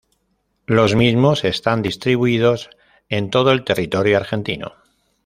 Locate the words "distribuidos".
1.83-2.71